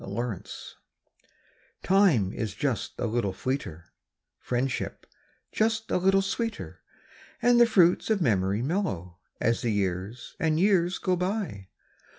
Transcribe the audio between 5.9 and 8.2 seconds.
a little sweeter; And the jruits of